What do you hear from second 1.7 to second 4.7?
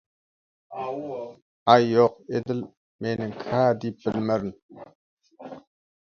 Aý ýok, edil meniňki hä diýip bilmerin.